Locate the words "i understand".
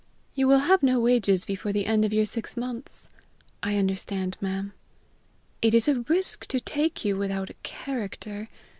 3.61-4.35